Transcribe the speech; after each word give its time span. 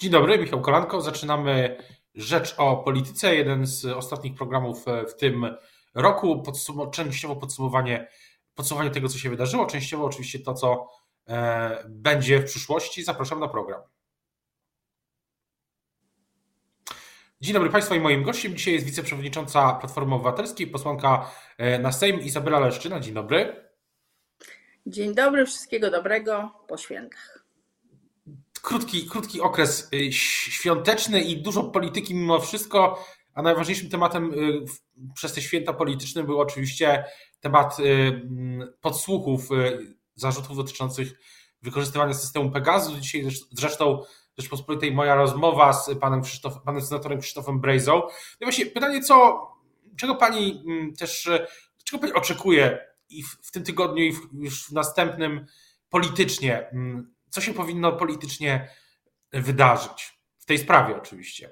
Dzień 0.00 0.10
dobry, 0.10 0.38
Michał 0.38 0.60
Kolanko. 0.60 1.00
Zaczynamy 1.00 1.76
Rzecz 2.14 2.54
o 2.58 2.76
Polityce, 2.76 3.34
jeden 3.34 3.66
z 3.66 3.84
ostatnich 3.84 4.34
programów 4.34 4.84
w 5.08 5.14
tym 5.14 5.56
roku. 5.94 6.42
Podsum 6.42 6.90
częściowo 6.90 7.36
podsumowanie, 7.36 8.08
podsumowanie 8.54 8.90
tego, 8.90 9.08
co 9.08 9.18
się 9.18 9.30
wydarzyło, 9.30 9.66
częściowo 9.66 10.04
oczywiście 10.04 10.38
to, 10.38 10.54
co 10.54 10.88
e, 11.28 11.84
będzie 11.88 12.40
w 12.40 12.44
przyszłości. 12.44 13.04
Zapraszam 13.04 13.40
na 13.40 13.48
program. 13.48 13.80
Dzień 17.40 17.54
dobry 17.54 17.70
Państwu 17.70 17.94
i 17.94 18.00
moim 18.00 18.22
gościem 18.22 18.56
dzisiaj 18.56 18.74
jest 18.74 18.86
wiceprzewodnicząca 18.86 19.72
Platformy 19.72 20.14
Obywatelskiej, 20.14 20.66
posłanka 20.66 21.30
e, 21.58 21.78
na 21.78 21.92
Sejm 21.92 22.20
Izabela 22.20 22.60
Leszczyna. 22.60 23.00
Dzień 23.00 23.14
dobry. 23.14 23.68
Dzień 24.86 25.14
dobry, 25.14 25.46
wszystkiego 25.46 25.90
dobrego 25.90 26.50
po 26.68 26.76
świętach 26.76 27.37
krótki, 28.60 29.08
krótki 29.08 29.40
okres 29.40 29.88
y, 29.94 30.12
świąteczny 30.12 31.20
i 31.20 31.42
dużo 31.42 31.64
polityki 31.64 32.14
mimo 32.14 32.40
wszystko, 32.40 33.04
a 33.34 33.42
najważniejszym 33.42 33.90
tematem 33.90 34.32
y, 34.34 34.64
przez 35.14 35.32
te 35.32 35.42
święta 35.42 35.72
polityczne 35.72 36.24
był 36.24 36.40
oczywiście 36.40 37.04
temat 37.40 37.80
y, 37.80 38.28
podsłuchów, 38.80 39.48
zarzutów 40.14 40.56
dotyczących 40.56 41.20
wykorzystywania 41.62 42.14
systemu 42.14 42.50
Pegasus. 42.50 42.98
Dzisiaj 42.98 43.28
zresztą 43.50 44.02
Rzeczpospolitej 44.38 44.92
moja 44.92 45.14
rozmowa 45.14 45.72
z 45.72 45.98
panem, 46.00 46.22
Krzysztof, 46.22 46.62
panem 46.64 46.82
senatorem 46.82 47.20
Krzysztofem 47.20 47.60
Brejzą. 47.60 47.92
No 48.40 48.44
właśnie 48.44 48.66
pytanie, 48.66 49.02
co, 49.02 49.46
czego 49.96 50.14
pani 50.14 50.64
też, 50.98 51.30
czego 51.84 52.00
pani 52.00 52.12
oczekuje 52.12 52.78
i 53.08 53.22
w, 53.22 53.38
w 53.42 53.50
tym 53.50 53.64
tygodniu 53.64 54.04
i 54.04 54.12
w, 54.12 54.20
już 54.32 54.64
w 54.64 54.72
następnym 54.72 55.46
politycznie 55.88 56.70
co 57.30 57.40
się 57.40 57.54
powinno 57.54 57.92
politycznie 57.92 58.68
wydarzyć? 59.32 60.18
W 60.38 60.44
tej 60.44 60.58
sprawie 60.58 60.96
oczywiście. 60.96 61.50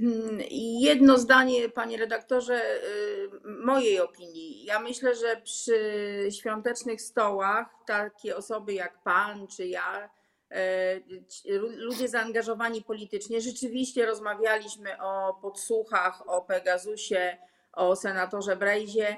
Hmm, 0.00 0.38
jedno 0.80 1.18
zdanie, 1.18 1.68
panie 1.68 1.96
redaktorze, 1.96 2.62
y, 2.84 3.28
mojej 3.64 4.00
opinii. 4.00 4.64
Ja 4.64 4.80
myślę, 4.80 5.14
że 5.14 5.36
przy 5.36 6.28
świątecznych 6.38 7.02
stołach 7.02 7.66
takie 7.86 8.36
osoby 8.36 8.72
jak 8.72 9.02
pan 9.02 9.46
czy 9.46 9.66
ja, 9.66 10.10
y, 10.52 11.58
ludzie 11.76 12.08
zaangażowani 12.08 12.82
politycznie, 12.82 13.40
rzeczywiście 13.40 14.06
rozmawialiśmy 14.06 15.02
o 15.02 15.34
podsłuchach, 15.42 16.28
o 16.28 16.42
Pegasusie, 16.42 17.38
o 17.72 17.96
senatorze 17.96 18.56
Brejzie 18.56 19.16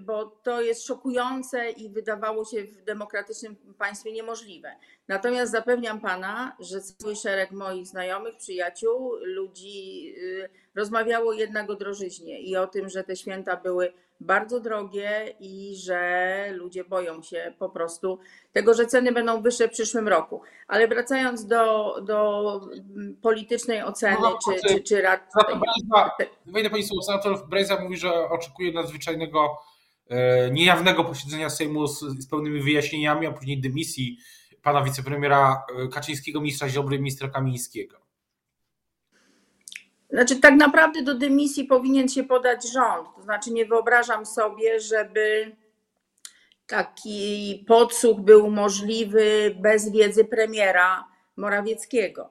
bo 0.00 0.26
to 0.26 0.62
jest 0.62 0.86
szokujące 0.86 1.70
i 1.70 1.88
wydawało 1.88 2.44
się 2.44 2.64
w 2.64 2.82
demokratycznym 2.82 3.56
państwie 3.78 4.12
niemożliwe. 4.12 4.76
Natomiast 5.08 5.52
zapewniam 5.52 6.00
pana, 6.00 6.56
że 6.60 6.80
cały 6.80 7.16
szereg 7.16 7.50
moich 7.50 7.86
znajomych, 7.86 8.36
przyjaciół, 8.36 9.12
ludzi 9.22 10.14
y, 10.18 10.48
rozmawiało 10.74 11.32
jednak 11.32 11.70
o 11.70 11.74
drożyźnie 11.74 12.40
i 12.40 12.56
o 12.56 12.66
tym, 12.66 12.88
że 12.88 13.04
te 13.04 13.16
święta 13.16 13.56
były 13.56 13.92
bardzo 14.20 14.60
drogie 14.60 15.34
i 15.40 15.76
że 15.76 16.50
ludzie 16.52 16.84
boją 16.84 17.22
się 17.22 17.54
po 17.58 17.68
prostu 17.68 18.18
tego, 18.52 18.74
że 18.74 18.86
ceny 18.86 19.12
będą 19.12 19.42
wyższe 19.42 19.68
w 19.68 19.70
przyszłym 19.70 20.08
roku. 20.08 20.42
Ale 20.68 20.88
wracając 20.88 21.46
do, 21.46 21.94
do 22.02 22.60
politycznej 23.22 23.82
oceny, 23.82 24.16
no, 24.20 24.38
czy, 24.44 24.68
czy, 24.68 24.82
czy 24.82 25.02
rad... 25.02 25.32
Wejdę 26.46 26.70
Pani 26.70 26.84
słowo, 26.84 27.02
senator 27.02 27.48
Brejza 27.48 27.80
mówi, 27.80 27.96
że 27.96 28.28
oczekuje 28.28 28.72
nadzwyczajnego, 28.72 29.58
e, 30.08 30.50
niejawnego 30.50 31.04
posiedzenia 31.04 31.50
Sejmu 31.50 31.86
z, 31.86 32.00
z 32.00 32.28
pełnymi 32.28 32.60
wyjaśnieniami, 32.60 33.26
a 33.26 33.32
później 33.32 33.60
dymisji 33.60 34.18
pana 34.62 34.82
wicepremiera 34.82 35.64
e, 35.84 35.88
Kaczyńskiego, 35.88 36.40
ministra 36.40 36.68
Ziobry, 36.68 36.98
ministra 36.98 37.28
Kamińskiego. 37.28 38.05
Znaczy, 40.10 40.40
tak 40.40 40.54
naprawdę 40.54 41.02
do 41.02 41.14
dymisji 41.14 41.64
powinien 41.64 42.08
się 42.08 42.24
podać 42.24 42.72
rząd. 42.72 43.08
To 43.16 43.22
znaczy, 43.22 43.52
nie 43.52 43.66
wyobrażam 43.66 44.26
sobie, 44.26 44.80
żeby 44.80 45.56
taki 46.66 47.64
podsłuch 47.68 48.20
był 48.20 48.50
możliwy 48.50 49.56
bez 49.60 49.92
wiedzy 49.92 50.24
premiera 50.24 51.04
Morawieckiego. 51.36 52.30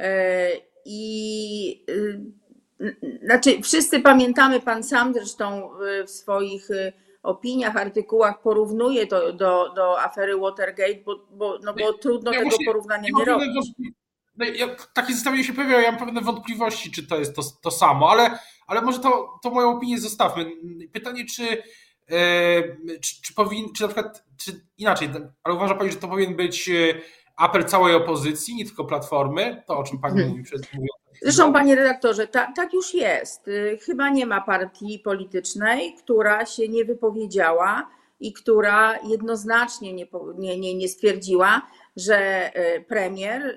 E, 0.00 0.48
I 0.84 1.84
y, 1.90 2.20
znaczy, 3.24 3.62
wszyscy 3.62 4.00
pamiętamy, 4.00 4.60
pan 4.60 4.82
sam 4.82 5.14
zresztą 5.14 5.70
w 6.06 6.10
swoich 6.10 6.68
opiniach, 7.22 7.76
artykułach 7.76 8.42
porównuje 8.42 9.06
to 9.06 9.32
do, 9.32 9.72
do 9.76 10.00
afery 10.00 10.38
Watergate, 10.38 11.00
bo, 11.04 11.26
bo, 11.30 11.58
no 11.62 11.74
bo 11.74 11.92
trudno 11.92 12.32
ja 12.32 12.38
tego 12.38 12.56
porównania 12.66 13.08
nie 13.18 13.24
robić. 13.24 13.72
No, 14.36 14.44
ja, 14.44 14.68
takie 14.94 15.14
zestawienie 15.14 15.44
się 15.44 15.52
pojawiało, 15.52 15.80
ja 15.80 15.90
mam 15.90 16.00
pewne 16.00 16.20
wątpliwości, 16.20 16.90
czy 16.90 17.06
to 17.06 17.18
jest 17.18 17.36
to, 17.36 17.42
to 17.62 17.70
samo, 17.70 18.10
ale, 18.10 18.38
ale 18.66 18.82
może 18.82 18.98
to, 18.98 19.38
to 19.42 19.50
moją 19.50 19.76
opinię 19.76 20.00
zostawmy. 20.00 20.46
Pytanie, 20.92 21.24
czy, 21.26 21.42
yy, 21.42 23.00
czy, 23.00 23.22
czy 23.22 23.34
powin, 23.34 23.72
czy 23.72 23.82
na 23.82 23.88
przykład, 23.88 24.24
czy 24.36 24.66
inaczej, 24.78 25.08
ale 25.42 25.54
uważa 25.54 25.74
Pani, 25.74 25.92
że 25.92 25.96
to 25.96 26.08
powinien 26.08 26.36
być 26.36 26.68
e, 26.68 26.72
apel 27.36 27.64
całej 27.64 27.94
opozycji, 27.94 28.54
nie 28.54 28.64
tylko 28.64 28.84
Platformy, 28.84 29.62
to 29.66 29.78
o 29.78 29.84
czym 29.84 29.98
Pani 29.98 30.14
hmm. 30.14 30.30
mówi 30.30 30.44
przed 30.44 30.62
Zresztą, 31.22 31.52
panie 31.52 31.74
redaktorze, 31.74 32.26
ta, 32.26 32.52
tak 32.52 32.72
już 32.72 32.94
jest. 32.94 33.48
Y, 33.48 33.78
chyba 33.82 34.10
nie 34.10 34.26
ma 34.26 34.40
partii 34.40 34.98
politycznej, 34.98 35.94
która 35.94 36.46
się 36.46 36.68
nie 36.68 36.84
wypowiedziała 36.84 37.90
i 38.20 38.32
która 38.32 38.98
jednoznacznie 39.08 39.92
nie, 39.92 40.06
nie, 40.38 40.58
nie, 40.58 40.74
nie 40.74 40.88
stwierdziła, 40.88 41.62
że 41.96 42.16
e, 42.54 42.80
premier 42.80 43.42
e, 43.42 43.54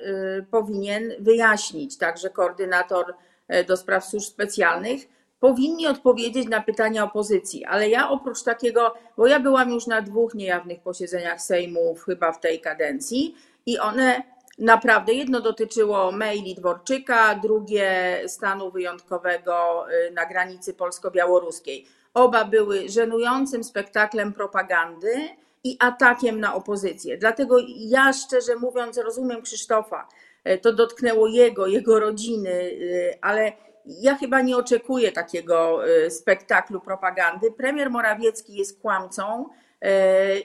powinien 0.51 1.11
wyjaśnić, 1.19 1.97
także 1.97 2.29
koordynator 2.29 3.13
e, 3.47 3.63
do 3.63 3.77
spraw 3.77 4.05
służb 4.05 4.27
specjalnych, 4.27 5.01
powinni 5.39 5.87
odpowiedzieć 5.87 6.47
na 6.47 6.61
pytania 6.61 7.03
opozycji. 7.03 7.65
Ale 7.65 7.89
ja 7.89 8.09
oprócz 8.09 8.43
takiego, 8.43 8.93
bo 9.17 9.27
ja 9.27 9.39
byłam 9.39 9.71
już 9.71 9.87
na 9.87 10.01
dwóch 10.01 10.33
niejawnych 10.33 10.81
posiedzeniach 10.81 11.41
Sejmu 11.41 11.95
chyba 12.05 12.31
w 12.31 12.39
tej 12.39 12.61
kadencji 12.61 13.35
i 13.65 13.79
one 13.79 14.23
naprawdę, 14.59 15.13
jedno 15.13 15.41
dotyczyło 15.41 16.11
maili 16.11 16.55
Dworczyka, 16.55 17.35
drugie 17.35 18.21
stanu 18.27 18.71
wyjątkowego 18.71 19.85
na 20.13 20.25
granicy 20.25 20.73
polsko-białoruskiej. 20.73 21.85
Oba 22.13 22.45
były 22.45 22.89
żenującym 22.89 23.63
spektaklem 23.63 24.33
propagandy, 24.33 25.29
i 25.67 25.77
atakiem 25.79 26.39
na 26.39 26.55
opozycję. 26.55 27.17
Dlatego 27.17 27.57
ja 27.77 28.13
szczerze 28.13 28.55
mówiąc 28.55 28.97
rozumiem 28.97 29.41
Krzysztofa. 29.41 30.07
E, 30.43 30.57
to 30.57 30.73
dotknęło 30.73 31.27
jego, 31.27 31.67
jego 31.67 31.99
rodziny, 31.99 32.51
e, 32.51 33.17
ale 33.21 33.51
ja 33.85 34.15
chyba 34.15 34.41
nie 34.41 34.57
oczekuję 34.57 35.11
takiego 35.11 35.87
e, 35.87 36.11
spektaklu 36.11 36.81
propagandy. 36.81 37.51
Premier 37.51 37.89
Morawiecki 37.89 38.55
jest 38.55 38.81
kłamcą 38.81 39.45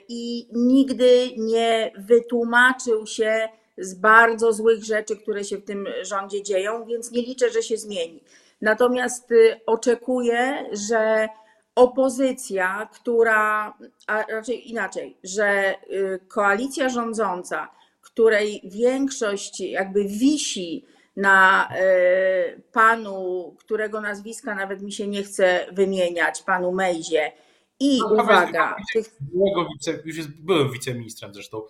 i 0.09 0.47
nigdy 0.53 1.29
nie 1.37 1.91
wytłumaczył 1.97 3.07
się 3.07 3.49
z 3.77 3.93
bardzo 3.93 4.53
złych 4.53 4.83
rzeczy, 4.83 5.15
które 5.15 5.43
się 5.43 5.57
w 5.57 5.65
tym 5.65 5.87
rządzie 6.01 6.43
dzieją, 6.43 6.85
więc 6.85 7.11
nie 7.11 7.21
liczę, 7.21 7.49
że 7.49 7.63
się 7.63 7.77
zmieni. 7.77 8.23
Natomiast 8.61 9.29
oczekuję, 9.65 10.65
że 10.71 11.29
opozycja, 11.75 12.89
która, 12.93 13.73
a 14.07 14.23
raczej 14.23 14.71
inaczej, 14.71 15.17
że 15.23 15.75
y, 15.91 16.19
koalicja 16.27 16.89
rządząca, 16.89 17.69
której 18.01 18.61
większość 18.63 19.59
jakby 19.59 20.05
wisi 20.05 20.85
na 21.15 21.69
y, 21.69 22.61
panu, 22.71 23.55
którego 23.59 24.01
nazwiska 24.01 24.55
nawet 24.55 24.81
mi 24.81 24.91
się 24.91 25.07
nie 25.07 25.23
chce 25.23 25.65
wymieniać, 25.71 26.41
panu 26.41 26.71
Mejzie. 26.71 27.31
I 27.79 27.99
no, 27.99 28.23
uwaga. 28.23 28.75
Tych... 28.93 29.05
Byłego 29.19 29.67
wice, 29.73 29.99
już 30.05 30.17
jest 30.17 30.29
byłym 30.41 30.71
wiceministrem 30.71 31.33
zresztą, 31.33 31.61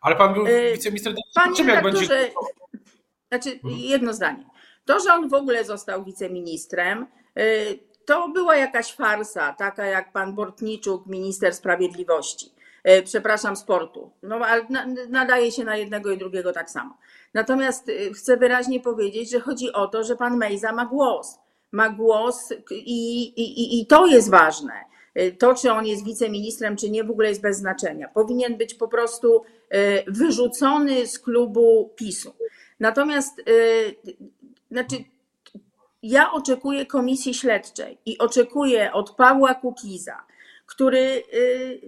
ale 0.00 0.16
pan 0.16 0.34
był 0.34 0.46
y, 0.46 0.72
wiceministrem. 0.72 1.16
Panie 1.34 1.56
czym 1.56 1.68
jak 1.68 1.84
będzie... 1.84 2.06
Znaczy, 3.28 3.50
mhm. 3.52 3.74
jedno 3.76 4.12
zdanie. 4.12 4.44
To, 4.84 5.00
że 5.00 5.14
on 5.14 5.28
w 5.28 5.34
ogóle 5.34 5.64
został 5.64 6.04
wiceministrem, 6.04 7.06
to 8.04 8.28
była 8.28 8.56
jakaś 8.56 8.92
farsa, 8.92 9.52
taka 9.58 9.86
jak 9.86 10.12
pan 10.12 10.34
Bortniczuk, 10.34 11.06
minister 11.06 11.54
sprawiedliwości, 11.54 12.52
e, 12.84 13.02
przepraszam, 13.02 13.56
sportu. 13.56 14.10
No, 14.22 14.36
ale 14.36 14.66
nadaje 15.08 15.52
się 15.52 15.64
na 15.64 15.76
jednego 15.76 16.10
i 16.10 16.18
drugiego 16.18 16.52
tak 16.52 16.70
samo. 16.70 16.98
Natomiast 17.34 17.88
e, 17.88 18.12
chcę 18.12 18.36
wyraźnie 18.36 18.80
powiedzieć, 18.80 19.30
że 19.30 19.40
chodzi 19.40 19.72
o 19.72 19.86
to, 19.86 20.04
że 20.04 20.16
pan 20.16 20.36
Mejza 20.36 20.72
ma 20.72 20.86
głos. 20.86 21.38
Ma 21.72 21.88
głos 21.88 22.52
i, 22.70 23.22
i, 23.22 23.80
i 23.80 23.86
to 23.86 24.06
jest 24.06 24.30
ważne. 24.30 24.72
E, 25.14 25.32
to, 25.32 25.54
czy 25.54 25.72
on 25.72 25.86
jest 25.86 26.04
wiceministrem, 26.04 26.76
czy 26.76 26.90
nie, 26.90 27.04
w 27.04 27.10
ogóle 27.10 27.28
jest 27.28 27.42
bez 27.42 27.58
znaczenia. 27.58 28.08
Powinien 28.08 28.56
być 28.56 28.74
po 28.74 28.88
prostu 28.88 29.42
wyrzucony 30.06 31.06
z 31.06 31.18
klubu 31.18 31.92
PiSu. 31.96 32.34
Natomiast, 32.80 33.42
znaczy, 34.70 34.96
ja 36.02 36.32
oczekuję 36.32 36.86
komisji 36.86 37.34
śledczej 37.34 37.98
i 38.06 38.18
oczekuję 38.18 38.92
od 38.92 39.10
Pawła 39.10 39.54
Kukiza, 39.54 40.22
który 40.66 41.22
y, 41.34 41.80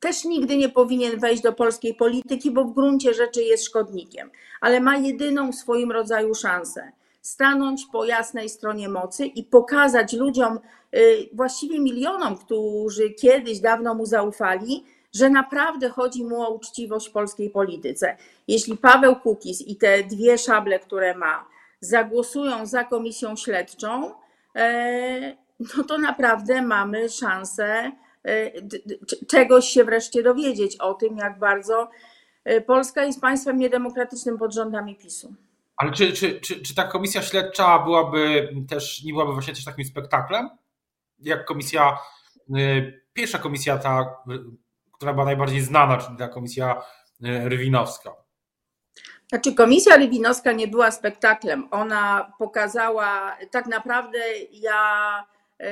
też 0.00 0.24
nigdy 0.24 0.56
nie 0.56 0.68
powinien 0.68 1.20
wejść 1.20 1.42
do 1.42 1.52
polskiej 1.52 1.94
polityki, 1.94 2.50
bo 2.50 2.64
w 2.64 2.74
gruncie 2.74 3.14
rzeczy 3.14 3.42
jest 3.42 3.64
szkodnikiem, 3.64 4.30
ale 4.60 4.80
ma 4.80 4.96
jedyną 4.96 5.52
w 5.52 5.54
swoim 5.54 5.92
rodzaju 5.92 6.34
szansę 6.34 6.92
stanąć 7.22 7.86
po 7.92 8.04
jasnej 8.04 8.48
stronie 8.48 8.88
mocy 8.88 9.26
i 9.26 9.44
pokazać 9.44 10.12
ludziom, 10.12 10.58
y, 10.96 11.28
właściwie 11.32 11.80
milionom, 11.80 12.36
którzy 12.36 13.10
kiedyś 13.10 13.60
dawno 13.60 13.94
mu 13.94 14.06
zaufali, 14.06 14.84
że 15.14 15.30
naprawdę 15.30 15.88
chodzi 15.88 16.24
mu 16.24 16.42
o 16.42 16.50
uczciwość 16.50 17.08
w 17.08 17.12
polskiej 17.12 17.50
polityce. 17.50 18.16
Jeśli 18.48 18.76
Paweł 18.76 19.16
Kukiz 19.16 19.60
i 19.60 19.76
te 19.76 20.04
dwie 20.04 20.38
szable, 20.38 20.78
które 20.78 21.14
ma, 21.14 21.44
zagłosują 21.88 22.66
za 22.66 22.84
komisją 22.84 23.36
śledczą, 23.36 24.14
e, 24.56 25.36
no 25.76 25.84
to 25.84 25.98
naprawdę 25.98 26.62
mamy 26.62 27.08
szansę 27.08 27.92
e, 28.24 28.52
czegoś 29.28 29.68
się 29.68 29.84
wreszcie 29.84 30.22
dowiedzieć 30.22 30.76
o 30.76 30.94
tym, 30.94 31.16
jak 31.16 31.38
bardzo 31.38 31.88
e, 32.44 32.60
Polska 32.60 33.04
jest 33.04 33.20
państwem 33.20 33.58
niedemokratycznym 33.58 34.38
pod 34.38 34.54
rządami 34.54 34.96
PiSu. 34.96 35.34
Ale 35.76 35.92
czy, 35.92 36.12
czy, 36.12 36.40
czy, 36.40 36.62
czy 36.62 36.74
ta 36.74 36.84
komisja 36.84 37.22
śledcza 37.22 37.78
byłaby 37.78 38.48
też, 38.68 39.02
nie 39.04 39.12
byłaby 39.12 39.32
właśnie 39.32 39.54
też 39.54 39.64
takim 39.64 39.84
spektaklem? 39.84 40.48
Jak 41.18 41.44
komisja, 41.44 41.98
pierwsza 43.12 43.38
komisja 43.38 43.78
ta 43.78 44.16
która 44.96 45.12
była 45.12 45.24
najbardziej 45.24 45.60
znana, 45.60 45.98
czyli 45.98 46.16
ta 46.16 46.28
komisja 46.28 46.82
Rywinowska. 47.20 48.25
Znaczy, 49.28 49.54
komisja 49.54 49.96
Rywinowska 49.96 50.52
nie 50.52 50.68
była 50.68 50.90
spektaklem. 50.90 51.68
Ona 51.70 52.32
pokazała, 52.38 53.36
tak 53.50 53.66
naprawdę 53.66 54.18
ja 54.52 55.24
e, 55.60 55.66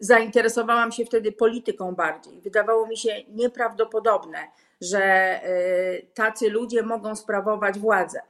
zainteresowałam 0.00 0.92
się 0.92 1.04
wtedy 1.04 1.32
polityką 1.32 1.94
bardziej. 1.94 2.40
Wydawało 2.40 2.86
mi 2.86 2.96
się 2.96 3.10
nieprawdopodobne, 3.28 4.38
że 4.80 5.02
e, 5.02 5.42
tacy 6.14 6.50
ludzie 6.50 6.82
mogą 6.82 7.16
sprawować 7.16 7.78
władzę. 7.78 8.20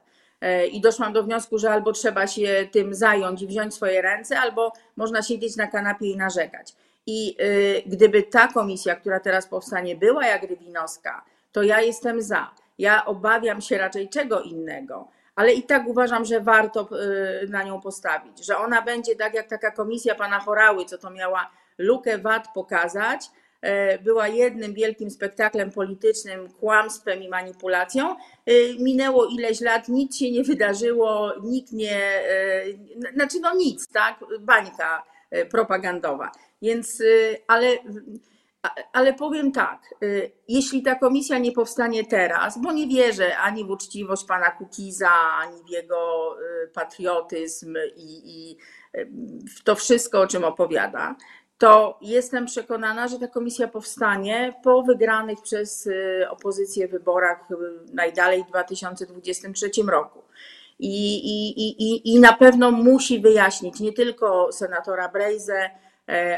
I 0.71 0.81
doszłam 0.81 1.13
do 1.13 1.23
wniosku, 1.23 1.57
że 1.57 1.71
albo 1.71 1.91
trzeba 1.91 2.27
się 2.27 2.67
tym 2.71 2.93
zająć 2.93 3.41
i 3.41 3.47
wziąć 3.47 3.73
swoje 3.73 4.01
ręce, 4.01 4.39
albo 4.39 4.73
można 4.95 5.21
siedzieć 5.21 5.55
na 5.55 5.67
kanapie 5.67 6.05
i 6.05 6.17
narzekać. 6.17 6.75
I 7.07 7.37
gdyby 7.85 8.23
ta 8.23 8.47
komisja, 8.47 8.95
która 8.95 9.19
teraz 9.19 9.47
powstanie, 9.47 9.95
była 9.95 10.27
jak 10.27 10.43
Rybinowska, 10.43 11.25
to 11.51 11.63
ja 11.63 11.81
jestem 11.81 12.21
za. 12.21 12.51
Ja 12.81 13.05
obawiam 13.05 13.61
się 13.61 13.77
raczej 13.77 14.09
czego 14.09 14.41
innego, 14.41 15.07
ale 15.35 15.53
i 15.53 15.63
tak 15.63 15.87
uważam, 15.87 16.25
że 16.25 16.39
warto 16.39 16.89
y, 17.43 17.47
na 17.49 17.63
nią 17.63 17.81
postawić, 17.81 18.45
że 18.45 18.57
ona 18.57 18.81
będzie 18.81 19.15
tak 19.15 19.33
jak 19.33 19.47
taka 19.47 19.71
komisja 19.71 20.15
pana 20.15 20.39
Chorały, 20.39 20.85
co 20.85 20.97
to 20.97 21.09
miała 21.09 21.51
lukę 21.77 22.17
VAT 22.17 22.47
pokazać, 22.53 23.29
e, 23.61 23.99
była 23.99 24.27
jednym 24.27 24.73
wielkim 24.73 25.11
spektaklem 25.11 25.71
politycznym, 25.71 26.49
kłamstwem 26.49 27.23
i 27.23 27.29
manipulacją. 27.29 28.15
Y, 28.49 28.75
minęło 28.79 29.25
ileś 29.25 29.61
lat, 29.61 29.89
nic 29.89 30.17
się 30.17 30.31
nie 30.31 30.43
wydarzyło, 30.43 31.33
nikt 31.43 31.71
nie, 31.71 31.95
e, 31.95 32.63
znaczy 33.13 33.39
no 33.41 33.55
nic, 33.55 33.87
tak, 33.87 34.19
bańka 34.39 35.03
e, 35.31 35.45
propagandowa. 35.45 36.31
Więc, 36.61 37.01
y, 37.01 37.37
ale, 37.47 37.67
ale 38.93 39.13
powiem 39.13 39.51
tak, 39.51 39.95
y, 40.03 40.31
jeśli 40.47 40.83
ta 40.83 40.95
komisja 40.95 41.37
nie 41.37 41.51
powstanie 41.51 42.05
teraz, 42.05 42.61
bo 42.61 42.71
nie 42.71 42.87
wierzę 42.87 43.37
ani 43.37 43.65
w 43.65 43.69
uczciwość 43.69 44.25
pana 44.25 44.51
Kukiza, 44.51 45.11
ani 45.39 45.63
w 45.63 45.69
jego 45.69 46.35
y, 46.39 46.67
patriotyzm 46.67 47.77
i, 47.95 48.21
i 48.25 48.57
w 49.57 49.63
to 49.63 49.75
wszystko, 49.75 50.21
o 50.21 50.27
czym 50.27 50.43
opowiada, 50.43 51.15
to 51.57 51.99
jestem 52.01 52.45
przekonana, 52.45 53.07
że 53.07 53.19
ta 53.19 53.27
komisja 53.27 53.67
powstanie 53.67 54.53
po 54.63 54.83
wygranych 54.83 55.41
przez 55.41 55.89
opozycję 56.29 56.87
wyborach 56.87 57.47
najdalej 57.93 58.43
w 58.43 58.47
2023 58.47 59.71
roku. 59.87 60.21
I, 60.79 61.15
i, 61.15 61.69
i, 61.69 62.13
I 62.13 62.19
na 62.19 62.33
pewno 62.33 62.71
musi 62.71 63.19
wyjaśnić 63.19 63.79
nie 63.79 63.93
tylko 63.93 64.51
senatora 64.51 65.09
Brejzę, 65.09 65.69
E, 65.69 65.90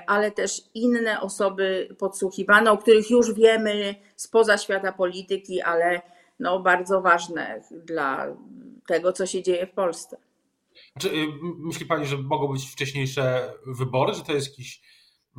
ale 0.08 0.32
też 0.32 0.62
inne 0.74 1.22
osoby 1.22 1.96
podsłuchiwane, 1.98 2.72
o 2.72 2.78
których 2.78 3.10
już 3.10 3.34
wiemy 3.34 3.96
spoza 4.16 4.58
świata 4.58 4.92
polityki, 4.92 5.62
ale 5.62 6.02
no 6.40 6.60
bardzo 6.60 7.02
ważne 7.02 7.62
dla 7.86 8.28
tego, 8.88 9.14
co 9.14 9.26
się 9.26 9.44
dzieje 9.44 9.68
w 9.68 9.72
Polsce. 9.72 10.18
Czy 11.00 11.10
y, 11.10 11.28
myśli 11.58 11.86
Pani, 11.86 12.06
że 12.06 12.18
mogą 12.18 12.54
być 12.54 12.72
wcześniejsze 12.72 13.54
wybory, 13.66 14.14
że 14.14 14.22
to 14.22 14.34
jest 14.34 14.48
jakiś 14.48 14.82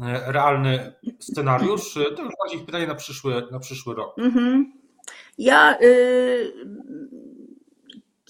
e, 0.02 0.32
realny 0.32 0.92
scenariusz? 1.18 1.94
To 1.94 2.22
już 2.22 2.32
bardziej 2.38 2.66
pytanie 2.66 2.86
na 2.86 2.94
przyszły, 2.94 3.46
na 3.50 3.58
przyszły 3.58 3.94
rok. 3.94 4.18
Mhm. 4.18 4.72
Ja 5.38 5.78
y, 5.82 6.52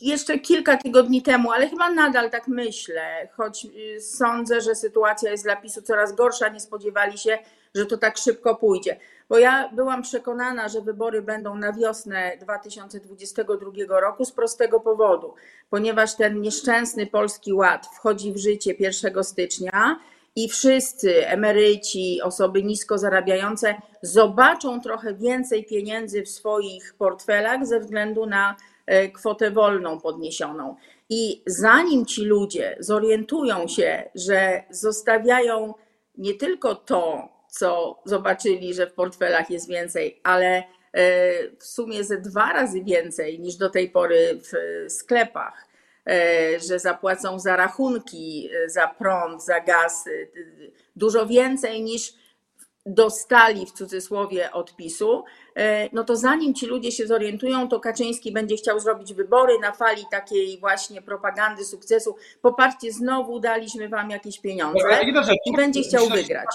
jeszcze 0.02 0.38
kilka 0.38 0.76
tygodni 0.76 1.22
temu, 1.22 1.52
ale 1.52 1.68
chyba 1.68 1.90
nadal 1.90 2.30
tak 2.30 2.48
myślę, 2.48 3.28
choć 3.36 3.66
y, 3.96 4.00
sądzę, 4.00 4.60
że 4.60 4.74
sytuacja 4.74 5.30
jest 5.30 5.44
dla 5.44 5.56
PiSu 5.56 5.82
coraz 5.82 6.14
gorsza, 6.14 6.48
nie 6.48 6.60
spodziewali 6.60 7.18
się, 7.18 7.38
że 7.74 7.86
to 7.86 7.98
tak 7.98 8.18
szybko 8.18 8.56
pójdzie. 8.56 8.96
Bo 9.28 9.38
ja 9.38 9.68
byłam 9.68 10.02
przekonana, 10.02 10.68
że 10.68 10.80
wybory 10.80 11.22
będą 11.22 11.54
na 11.54 11.72
wiosnę 11.72 12.36
2022 12.40 14.00
roku 14.00 14.24
z 14.24 14.32
prostego 14.32 14.80
powodu, 14.80 15.34
ponieważ 15.70 16.16
ten 16.16 16.40
nieszczęsny 16.40 17.06
polski 17.06 17.52
ład 17.52 17.86
wchodzi 17.86 18.32
w 18.32 18.36
życie 18.36 18.74
1 18.78 19.24
stycznia 19.24 20.00
i 20.36 20.48
wszyscy 20.48 21.26
emeryci, 21.26 22.20
osoby 22.22 22.62
nisko 22.62 22.98
zarabiające 22.98 23.74
zobaczą 24.02 24.80
trochę 24.80 25.14
więcej 25.14 25.64
pieniędzy 25.64 26.22
w 26.22 26.28
swoich 26.28 26.94
portfelach 26.98 27.66
ze 27.66 27.80
względu 27.80 28.26
na 28.26 28.56
kwotę 29.14 29.50
wolną 29.50 30.00
podniesioną. 30.00 30.76
I 31.08 31.42
zanim 31.46 32.06
ci 32.06 32.24
ludzie 32.24 32.76
zorientują 32.80 33.68
się, 33.68 34.10
że 34.14 34.62
zostawiają 34.70 35.74
nie 36.18 36.34
tylko 36.34 36.74
to, 36.74 37.28
co 37.48 38.02
zobaczyli, 38.04 38.74
że 38.74 38.86
w 38.86 38.92
portfelach 38.92 39.50
jest 39.50 39.68
więcej, 39.68 40.20
ale 40.22 40.46
e, 40.56 40.62
w 41.58 41.64
sumie 41.64 42.04
ze 42.04 42.20
dwa 42.20 42.52
razy 42.52 42.84
więcej 42.84 43.40
niż 43.40 43.56
do 43.56 43.70
tej 43.70 43.90
pory 43.90 44.40
w 44.42 44.52
sklepach, 44.92 45.68
e, 46.06 46.60
że 46.60 46.78
zapłacą 46.78 47.38
za 47.38 47.56
rachunki, 47.56 48.50
za 48.66 48.88
prąd, 48.88 49.44
za 49.44 49.60
gaz, 49.60 50.04
dużo 50.96 51.26
więcej 51.26 51.82
niż 51.82 52.23
dostali 52.86 53.66
w 53.66 53.72
cudzysłowie 53.72 54.52
odpisu, 54.52 55.24
e, 55.56 55.88
no 55.92 56.04
to 56.04 56.16
zanim 56.16 56.54
ci 56.54 56.66
ludzie 56.66 56.92
się 56.92 57.06
zorientują, 57.06 57.68
to 57.68 57.80
Kaczyński 57.80 58.32
będzie 58.32 58.56
chciał 58.56 58.80
zrobić 58.80 59.14
wybory 59.14 59.58
na 59.58 59.72
fali 59.72 60.04
takiej 60.10 60.60
właśnie 60.60 61.02
propagandy 61.02 61.64
sukcesu. 61.64 62.16
Popatrzcie, 62.42 62.92
znowu 62.92 63.40
daliśmy 63.40 63.88
wam 63.88 64.10
jakieś 64.10 64.40
pieniądze 64.40 65.00
i 65.46 65.56
będzie 65.56 65.82
chciał 65.82 66.08
wygrać. 66.08 66.48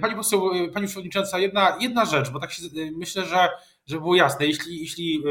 Pani 0.00 0.16
poseł, 0.16 0.50
pani 0.74 0.86
przewodnicząca, 0.86 1.38
jedna, 1.38 1.76
jedna 1.80 2.04
rzecz, 2.04 2.30
bo 2.30 2.40
tak 2.40 2.52
się, 2.52 2.62
myślę, 2.96 3.24
że, 3.24 3.48
że 3.86 4.00
było 4.00 4.14
jasne, 4.14 4.46
jeśli, 4.46 4.80
jeśli 4.80 5.22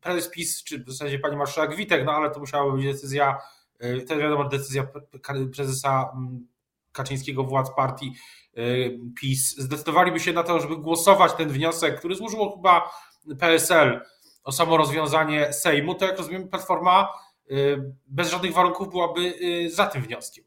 prezes 0.00 0.30
PiS, 0.30 0.64
czy 0.64 0.84
w 0.84 0.90
zasadzie 0.90 1.18
pani 1.18 1.36
marszałek 1.36 1.76
Witek, 1.76 2.04
no 2.04 2.12
ale 2.12 2.30
to 2.30 2.40
musiała 2.40 2.72
być 2.72 2.84
decyzja, 2.84 3.38
to 4.08 4.16
wiadomo, 4.16 4.48
decyzja 4.48 4.86
prezesa 5.56 6.12
Kaczyńskiego, 7.02 7.44
władz 7.44 7.70
partii, 7.76 8.14
Y, 8.58 8.98
PiS 9.20 9.56
zdecydowaliby 9.58 10.20
się 10.20 10.32
na 10.32 10.42
to, 10.42 10.60
żeby 10.60 10.76
głosować 10.76 11.32
ten 11.32 11.48
wniosek, 11.48 11.98
który 11.98 12.14
złożyło 12.14 12.56
chyba 12.56 12.90
PSL 13.38 14.00
o 14.44 14.52
samo 14.52 14.76
rozwiązanie 14.76 15.52
Sejmu, 15.52 15.94
to 15.94 16.06
jak 16.06 16.18
rozumiem, 16.18 16.48
Platforma 16.48 17.08
y, 17.50 17.78
bez 18.06 18.30
żadnych 18.30 18.52
warunków 18.52 18.90
byłaby 18.90 19.20
y, 19.20 19.70
za 19.70 19.86
tym 19.86 20.02
wnioskiem. 20.02 20.44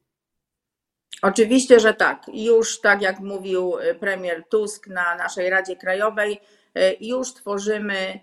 Oczywiście, 1.21 1.79
że 1.79 1.93
tak. 1.93 2.25
Już 2.33 2.81
tak 2.81 3.01
jak 3.01 3.19
mówił 3.19 3.73
premier 3.99 4.43
Tusk 4.49 4.87
na 4.87 5.15
naszej 5.15 5.49
Radzie 5.49 5.75
Krajowej, 5.75 6.41
już 7.01 7.33
tworzymy 7.33 8.19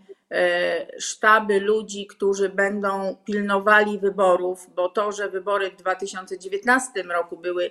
sztaby 0.98 1.60
ludzi, 1.60 2.06
którzy 2.06 2.48
będą 2.48 3.16
pilnowali 3.24 3.98
wyborów, 3.98 4.66
bo 4.74 4.88
to, 4.88 5.12
że 5.12 5.28
wybory 5.28 5.70
w 5.70 5.76
2019 5.76 7.02
roku 7.02 7.36
były 7.36 7.70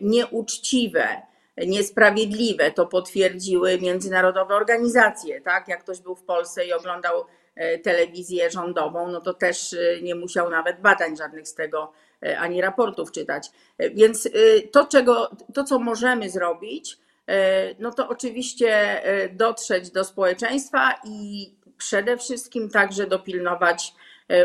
nieuczciwe, 0.00 1.22
niesprawiedliwe. 1.56 2.70
To 2.70 2.86
potwierdziły 2.86 3.78
międzynarodowe 3.80 4.54
organizacje. 4.54 5.40
Tak? 5.40 5.68
Jak 5.68 5.80
ktoś 5.80 6.00
był 6.00 6.14
w 6.14 6.22
Polsce 6.22 6.66
i 6.66 6.72
oglądał 6.72 7.24
e, 7.54 7.78
telewizję 7.78 8.50
rządową, 8.50 9.08
no 9.08 9.20
to 9.20 9.34
też 9.34 9.72
e, 9.72 10.02
nie 10.02 10.14
musiał 10.14 10.50
nawet 10.50 10.80
badań 10.80 11.16
żadnych 11.16 11.48
z 11.48 11.54
tego 11.54 11.92
e, 12.22 12.38
ani 12.38 12.60
raportów 12.60 13.12
czytać. 13.12 13.50
Więc 13.78 14.28
to, 14.72 14.86
czego, 14.86 15.30
to 15.54 15.64
co 15.64 15.78
możemy 15.78 16.30
zrobić, 16.30 16.98
no 17.78 17.90
to 17.90 18.08
oczywiście 18.08 19.02
dotrzeć 19.32 19.90
do 19.90 20.04
społeczeństwa 20.04 20.94
i 21.04 21.50
przede 21.78 22.16
wszystkim 22.16 22.70
także 22.70 23.06
dopilnować 23.06 23.94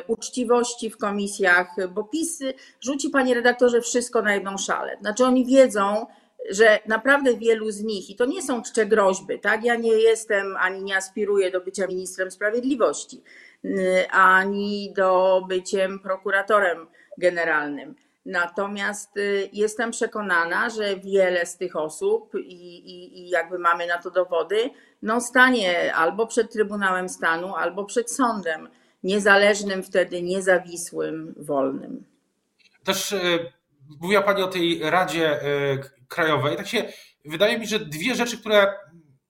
uczciwości 0.08 0.90
w 0.90 0.98
komisjach, 0.98 1.68
bo 1.94 2.04
PiS 2.04 2.40
rzuci, 2.82 3.10
panie 3.10 3.34
redaktorze, 3.34 3.82
wszystko 3.82 4.22
na 4.22 4.34
jedną 4.34 4.58
szalę. 4.58 4.98
Znaczy 5.02 5.26
oni 5.26 5.46
wiedzą, 5.46 6.06
że 6.50 6.80
naprawdę 6.88 7.38
wielu 7.38 7.72
z 7.72 7.84
nich, 7.84 8.10
i 8.10 8.16
to 8.16 8.26
nie 8.26 8.42
są 8.42 8.62
czcze 8.64 8.86
groźby, 8.86 9.40
tak? 9.40 9.64
Ja 9.64 9.76
nie 9.76 9.94
jestem 9.94 10.58
ani 10.58 10.84
nie 10.84 10.98
aspiruję 10.98 11.52
do 11.52 11.62
bycia 11.62 11.88
ministrem 11.88 12.32
sprawiedliwości, 12.32 13.24
ani 14.12 14.94
do 14.94 15.42
byciem 15.48 16.00
prokuratorem 16.00 16.88
generalnym. 17.18 17.96
Natomiast 18.26 19.18
y, 19.18 19.50
jestem 19.54 19.92
przekonana, 19.92 20.70
że 20.70 20.96
wiele 20.98 21.46
z 21.46 21.58
tych 21.58 21.76
osób, 21.76 22.36
i, 22.36 22.78
i, 22.78 23.20
i, 23.20 23.30
jakby 23.30 23.60
mamy 23.60 23.88
na 23.88 23.98
to 23.98 24.12
dowody, 24.12 24.70
no 25.02 25.22
stanie 25.22 25.96
albo 25.96 26.28
przed 26.28 26.52
Trybunałem 26.52 27.10
Stanu, 27.10 27.56
albo 27.56 27.86
przed 27.86 28.12
sądem, 28.12 28.70
niezależnym 29.04 29.84
wtedy, 29.84 30.22
niezawisłym, 30.22 31.36
wolnym. 31.38 32.06
Też 32.84 33.12
y, 33.12 33.52
mówiła 34.02 34.22
Pani 34.22 34.42
o 34.42 34.48
tej 34.48 34.80
Radzie 34.82 35.44
y, 35.44 35.80
Krajowej. 36.08 36.58
Tak 36.58 36.68
się 36.68 36.86
wydaje 37.26 37.60
mi, 37.60 37.68
że 37.68 37.80
dwie 37.80 38.16
rzeczy, 38.16 38.38
które 38.38 38.74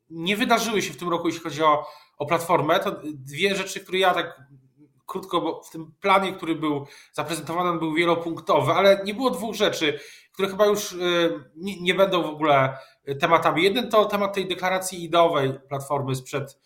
nie 0.09 0.37
wydarzyły 0.37 0.81
się 0.81 0.93
w 0.93 0.97
tym 0.97 1.09
roku, 1.09 1.27
jeśli 1.27 1.43
chodzi 1.43 1.63
o, 1.63 1.85
o 2.17 2.25
Platformę, 2.25 2.79
to 2.79 3.01
dwie 3.03 3.55
rzeczy, 3.55 3.79
które 3.79 3.99
ja 3.99 4.13
tak 4.13 4.41
krótko, 5.05 5.41
bo 5.41 5.63
w 5.63 5.69
tym 5.69 5.91
planie, 6.01 6.33
który 6.33 6.55
był 6.55 6.85
zaprezentowany, 7.13 7.69
on 7.69 7.79
był 7.79 7.93
wielopunktowy, 7.93 8.71
ale 8.71 9.01
nie 9.03 9.13
było 9.13 9.29
dwóch 9.29 9.55
rzeczy, 9.55 9.99
które 10.31 10.49
chyba 10.49 10.65
już 10.65 10.95
nie, 11.55 11.81
nie 11.81 11.93
będą 11.93 12.21
w 12.21 12.25
ogóle 12.25 12.77
tematami. 13.19 13.63
Jeden 13.63 13.89
to 13.89 14.05
temat 14.05 14.33
tej 14.33 14.47
deklaracji 14.47 15.03
ideowej 15.03 15.53
Platformy 15.69 16.15
sprzed, 16.15 16.57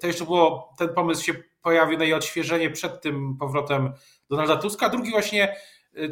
to 0.00 0.06
jeszcze 0.06 0.24
było, 0.24 0.74
ten 0.78 0.94
pomysł 0.94 1.24
się 1.24 1.34
pojawił 1.62 1.98
na 1.98 2.04
jej 2.04 2.14
odświeżenie 2.14 2.70
przed 2.70 3.00
tym 3.00 3.36
powrotem 3.36 3.92
Donalda 4.30 4.56
Tuska. 4.56 4.88
Drugi 4.88 5.10
właśnie 5.10 5.56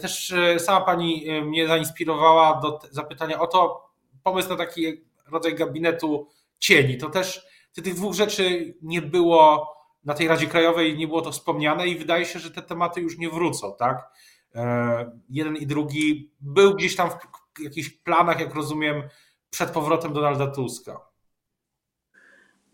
też 0.01 0.35
sama 0.59 0.81
pani 0.81 1.27
mnie 1.43 1.69
zainspirowała 1.69 2.61
do 2.61 2.81
zapytania 2.91 3.41
o 3.41 3.47
to, 3.47 3.91
pomysł 4.23 4.49
na 4.49 4.57
taki 4.57 5.05
rodzaj 5.27 5.55
gabinetu 5.55 6.29
cieni. 6.59 6.99
To 6.99 7.11
też 7.11 7.47
tych 7.83 7.95
dwóch 7.95 8.15
rzeczy 8.15 8.75
nie 8.83 9.03
było 9.03 9.77
na 10.07 10.15
tej 10.15 10.29
Radzie 10.29 10.47
Krajowej 10.47 10.99
nie 10.99 11.09
było 11.09 11.23
to 11.23 11.33
wspomniane 11.33 11.89
i 11.89 11.99
wydaje 11.99 12.25
się, 12.25 12.39
że 12.39 12.51
te 12.51 12.63
tematy 12.63 13.01
już 13.01 13.19
nie 13.19 13.31
wrócą, 13.31 13.75
tak? 13.79 14.11
E, 14.55 15.19
jeden 15.29 15.57
i 15.57 15.67
drugi 15.67 16.33
był 16.41 16.75
gdzieś 16.75 16.97
tam 16.97 17.11
w 17.11 17.61
jakichś 17.61 17.91
planach, 17.91 18.41
jak 18.41 18.55
rozumiem, 18.55 19.03
przed 19.51 19.71
powrotem 19.71 20.13
Donalda 20.13 20.47
Tuska. 20.47 21.01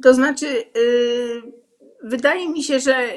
To 0.02 0.14
znaczy, 0.14 0.46
yy, 0.74 1.61
wydaje 2.02 2.48
mi 2.48 2.62
się, 2.62 2.80
że 2.80 3.08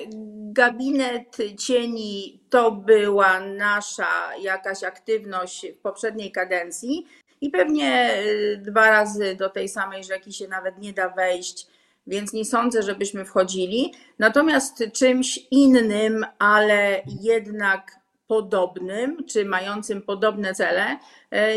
gabinet 0.52 1.38
cieni 1.60 2.40
to 2.50 2.72
była 2.72 3.40
nasza 3.40 4.36
jakaś 4.42 4.84
aktywność 4.84 5.66
w 5.72 5.82
poprzedniej 5.82 6.32
kadencji 6.32 7.06
i 7.42 7.50
pewnie 7.50 8.18
y, 8.18 8.58
dwa 8.58 8.90
razy 8.90 9.36
do 9.36 9.50
tej 9.50 9.70
samej 9.70 10.04
rzeki 10.04 10.34
się 10.34 10.48
nawet 10.48 10.78
nie 10.78 10.94
da 10.94 11.10
wejść 11.10 11.68
więc 12.08 12.34
nie 12.34 12.46
sądzę, 12.46 12.84
żebyśmy 12.84 13.26
wchodzili. 13.26 13.94
Natomiast 14.20 14.84
czymś 14.94 15.40
innym, 15.52 16.26
ale 16.40 17.02
jednak 17.22 18.00
podobnym, 18.28 19.26
czy 19.26 19.46
mającym 19.46 20.02
podobne 20.02 20.54
cele, 20.54 20.98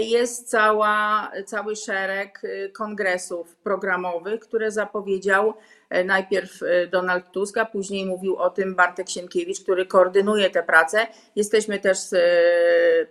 jest 0.01 0.51
cała, 0.51 1.31
cały 1.47 1.77
szereg 1.77 2.41
e, 2.45 2.69
kongresów 2.69 3.57
programowych, 3.57 4.41
które 4.41 4.71
zapowiedział 4.71 5.55
e, 5.91 6.05
najpierw 6.05 6.61
Donald 6.91 7.31
Tusk, 7.33 7.59
a 7.59 7.67
później 7.67 8.07
mówił 8.07 8.37
o 8.37 8.51
tym 8.51 8.75
Bartek 8.75 9.09
Sienkiewicz, 9.09 9.61
który 9.61 9.87
koordynuje 9.87 10.51
tę 10.51 10.63
pracę. 10.63 11.07
Jesteśmy 11.37 11.79
też 11.79 11.99
z 11.99 12.15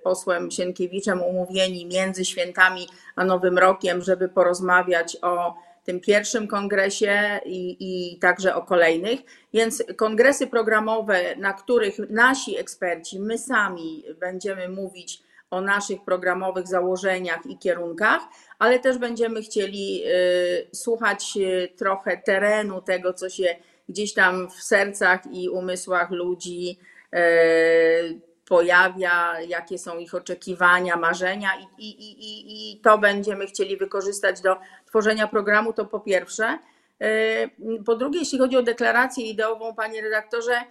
posłem 0.04 0.52
Sienkiewiczem 0.52 1.22
umówieni 1.22 1.86
między 1.86 2.26
świętami 2.26 2.88
a 3.16 3.26
Nowym 3.26 3.58
Rokiem, 3.58 4.02
żeby 4.02 4.30
porozmawiać 4.30 5.18
o 5.22 5.56
tym 5.88 6.00
pierwszym 6.00 6.48
kongresie 6.48 7.40
i, 7.46 7.78
i 7.80 8.20
także 8.20 8.56
o 8.56 8.62
kolejnych. 8.62 9.20
Więc 9.54 9.84
kongresy 9.98 10.48
programowe, 10.48 11.36
na 11.36 11.54
których 11.54 11.98
nasi 12.10 12.58
eksperci, 12.58 13.20
my 13.20 13.38
sami 13.38 14.04
będziemy 14.20 14.70
mówić 14.70 15.27
o 15.52 15.62
naszych 15.62 16.04
programowych 16.04 16.68
założeniach 16.68 17.46
i 17.46 17.58
kierunkach, 17.58 18.22
ale 18.60 18.80
też 18.80 18.98
będziemy 18.98 19.42
chcieli 19.42 20.04
y, 20.06 20.68
słuchać 20.74 21.38
y, 21.38 21.70
trochę 21.76 22.18
terenu 22.18 22.82
tego, 22.82 23.14
co 23.14 23.30
się 23.30 23.56
gdzieś 23.90 24.14
tam 24.14 24.50
w 24.50 24.64
sercach 24.64 25.22
i 25.32 25.50
umysłach 25.50 26.12
ludzi 26.12 26.80
y, 27.14 27.18
pojawia, 28.46 29.42
jakie 29.42 29.78
są 29.78 29.98
ich 29.98 30.16
oczekiwania, 30.16 30.96
marzenia, 30.96 31.50
i, 31.78 31.90
i, 31.90 32.12
i, 32.12 32.72
i 32.74 32.80
to 32.80 32.98
będziemy 32.98 33.46
chcieli 33.46 33.78
wykorzystać 33.78 34.42
do 34.42 34.58
tworzenia 34.86 35.28
programu, 35.28 35.74
to 35.74 35.86
po 35.86 36.00
pierwsze. 36.00 36.60
Po 37.86 37.96
drugie, 37.96 38.20
jeśli 38.20 38.40
chodzi 38.40 38.58
o 38.58 38.64
deklarację 38.64 39.26
ideową, 39.26 39.76
panie 39.76 40.02
redaktorze, 40.02 40.62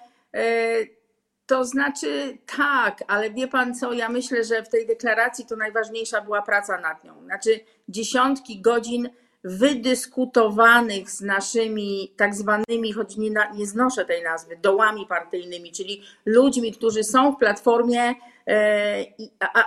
to 1.47 1.65
znaczy 1.65 2.39
tak, 2.57 3.05
ale 3.07 3.31
wie 3.31 3.49
pan 3.49 3.75
co, 3.75 3.93
ja 3.93 4.09
myślę, 4.09 4.45
że 4.45 4.63
w 4.63 4.69
tej 4.69 4.87
deklaracji 4.87 5.47
to 5.47 5.57
najważniejsza 5.57 6.21
była 6.21 6.43
praca 6.43 6.81
nad 6.81 7.05
nią. 7.05 7.25
Znaczy 7.25 7.61
dziesiątki 7.89 8.61
godzin 8.61 9.09
wydyskutowanych 9.47 11.11
z 11.11 11.21
naszymi 11.21 12.13
tak 12.17 12.35
zwanymi, 12.35 12.93
choć 12.93 13.17
nie, 13.17 13.31
nie 13.55 13.67
znoszę 13.67 14.05
tej 14.05 14.23
nazwy, 14.23 14.57
dołami 14.63 15.07
partyjnymi, 15.07 15.73
czyli 15.73 16.03
ludźmi, 16.25 16.73
którzy 16.73 17.05
są 17.05 17.33
w 17.33 17.39
platformie, 17.39 18.15
e, 18.49 19.05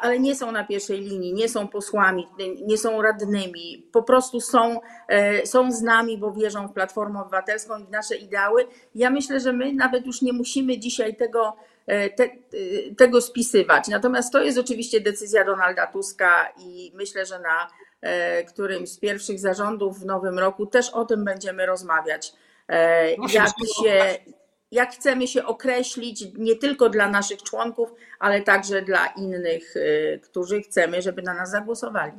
ale 0.02 0.20
nie 0.20 0.36
są 0.36 0.52
na 0.52 0.64
pierwszej 0.64 1.00
linii, 1.00 1.34
nie 1.34 1.50
są 1.50 1.68
posłami, 1.68 2.28
nie 2.68 2.78
są 2.78 3.02
radnymi, 3.02 3.86
po 3.92 4.04
prostu 4.04 4.42
są, 4.42 4.80
e, 5.08 5.46
są 5.46 5.72
z 5.72 5.82
nami, 5.82 6.18
bo 6.18 6.32
wierzą 6.32 6.68
w 6.68 6.74
Platformę 6.74 7.22
Obywatelską 7.22 7.80
i 7.80 7.86
w 7.86 7.90
nasze 7.90 8.16
ideały. 8.16 8.68
Ja 8.96 9.10
myślę, 9.10 9.40
że 9.40 9.54
my 9.54 9.74
nawet 9.74 10.06
już 10.06 10.22
nie 10.22 10.34
musimy 10.34 10.78
dzisiaj 10.78 11.16
tego, 11.16 11.56
e, 11.88 12.10
te, 12.10 12.30
tego 12.98 13.22
spisywać. 13.22 13.88
Natomiast 13.88 14.34
to 14.34 14.44
jest 14.44 14.58
oczywiście 14.58 15.02
decyzja 15.02 15.46
Donalda 15.46 15.88
Tuska 15.88 16.52
i 16.58 16.92
myślę, 16.96 17.26
że 17.26 17.40
na 17.40 17.68
którymś 18.48 18.90
z 18.90 19.00
pierwszych 19.00 19.40
zarządów 19.40 20.00
w 20.00 20.06
nowym 20.06 20.40
roku 20.40 20.66
też 20.66 20.90
o 20.90 21.06
tym 21.06 21.26
będziemy 21.26 21.66
rozmawiać. 21.66 22.34
E, 22.68 23.12
jak, 23.12 23.50
się, 23.84 24.20
jak 24.72 24.94
chcemy 24.94 25.28
się 25.28 25.46
określić 25.46 26.26
nie 26.38 26.56
tylko 26.56 26.90
dla 26.90 27.10
naszych 27.10 27.44
członków, 27.44 27.90
ale 28.20 28.42
także 28.42 28.82
dla 28.82 29.08
innych, 29.08 29.76
e, 29.76 30.18
którzy 30.18 30.62
chcemy, 30.62 31.02
żeby 31.02 31.22
na 31.22 31.34
nas 31.34 31.52
zagłosowali. 31.52 32.14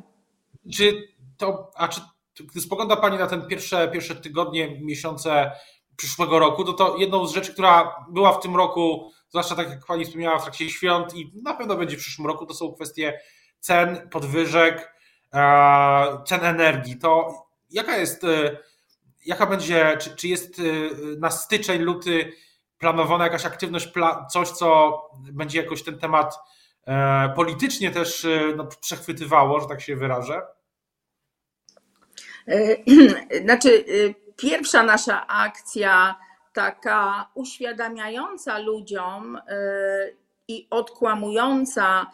Czy 0.75 1.09
to, 1.37 1.71
a 1.77 1.89
czy 1.89 2.01
gdy 2.41 2.61
spogląda 2.61 2.97
Pani 2.97 3.19
na 3.19 3.27
ten 3.27 3.47
pierwsze, 3.47 3.89
pierwsze 3.89 4.15
tygodnie, 4.15 4.81
miesiące 4.81 5.51
przyszłego 5.97 6.39
roku, 6.39 6.65
to 6.65 6.73
to 6.73 6.97
jedną 6.97 7.27
z 7.27 7.35
rzeczy, 7.35 7.53
która 7.53 7.95
była 8.11 8.33
w 8.33 8.41
tym 8.41 8.57
roku, 8.57 9.11
zwłaszcza 9.29 9.57
tak 9.57 9.71
jak 9.71 9.87
Pani 9.87 10.05
wspomniała 10.05 10.39
w 10.39 10.43
trakcie 10.43 10.71
świąt 10.71 11.15
i 11.15 11.33
na 11.43 11.55
pewno 11.55 11.77
będzie 11.77 11.97
w 11.97 12.01
przyszłym 12.01 12.27
roku, 12.27 12.47
to 12.47 12.55
są 12.55 12.73
kwestie 12.73 13.21
cen, 13.61 14.09
podwyżek, 14.11 14.91
E, 14.91 15.00
cen 16.27 16.45
energii, 16.45 16.97
to 16.99 17.35
jaka 17.71 17.97
jest, 17.97 18.25
e, 18.25 18.57
jaka 19.27 19.47
będzie, 19.47 19.97
czy, 20.01 20.17
czy 20.17 20.29
jest 20.29 20.59
e, 20.59 20.63
na 21.19 21.31
styczeń, 21.31 21.81
luty 21.83 22.33
planowana 22.79 23.25
jakaś 23.25 23.47
aktywność, 23.47 23.93
coś, 24.31 24.51
co 24.51 25.01
będzie 25.33 25.63
jakoś 25.63 25.83
ten 25.83 25.99
temat 25.99 26.39
politycznie 27.37 27.91
też 27.91 28.27
no, 28.57 28.67
przechwytywało, 28.81 29.61
że 29.61 29.67
tak 29.67 29.81
się 29.81 29.97
wyrażę? 29.97 30.43
Znaczy, 33.45 33.85
pierwsza 34.37 34.83
nasza 34.83 35.27
akcja, 35.27 36.15
taka 36.53 37.31
uświadamiająca 37.35 38.59
ludziom 38.59 39.39
i 40.49 40.67
odkłamująca 40.71 42.07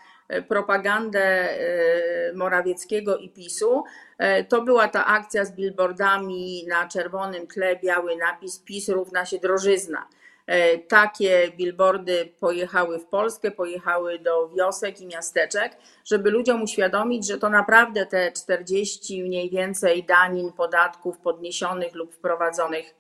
propagandę 0.48 1.20
e, 1.20 2.32
Morawieckiego 2.34 3.16
i 3.16 3.28
PiSu. 3.28 3.84
E, 4.18 4.44
to 4.44 4.62
była 4.62 4.88
ta 4.88 5.06
akcja 5.06 5.44
z 5.44 5.52
billboardami 5.52 6.66
na 6.68 6.88
czerwonym 6.88 7.46
tle, 7.46 7.76
biały 7.76 8.16
napis 8.16 8.58
PiS 8.58 8.88
równa 8.88 9.26
się 9.26 9.38
drożyzna. 9.38 10.08
E, 10.46 10.78
takie 10.78 11.52
billboardy 11.56 12.32
pojechały 12.40 12.98
w 12.98 13.04
Polskę, 13.04 13.50
pojechały 13.50 14.18
do 14.18 14.48
wiosek 14.48 15.00
i 15.00 15.06
miasteczek, 15.06 15.76
żeby 16.04 16.30
ludziom 16.30 16.62
uświadomić, 16.62 17.26
że 17.26 17.38
to 17.38 17.50
naprawdę 17.50 18.06
te 18.06 18.32
40 18.32 19.22
mniej 19.22 19.50
więcej 19.50 20.04
danin, 20.04 20.52
podatków 20.52 21.18
podniesionych 21.18 21.94
lub 21.94 22.14
wprowadzonych 22.14 22.94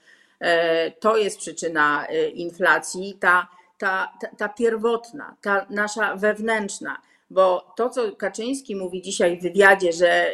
to 1.00 1.16
jest 1.16 1.38
przyczyna 1.38 2.06
inflacji, 2.34 3.18
ta, 3.20 3.48
ta, 3.78 4.12
ta, 4.20 4.28
ta 4.36 4.48
pierwotna, 4.48 5.36
ta 5.42 5.66
nasza 5.70 6.16
wewnętrzna 6.16 6.96
bo 7.30 7.72
to, 7.76 7.90
co 7.90 8.16
Kaczyński 8.16 8.76
mówi 8.76 9.02
dzisiaj 9.02 9.38
w 9.38 9.42
wywiadzie, 9.42 9.92
że 9.92 10.32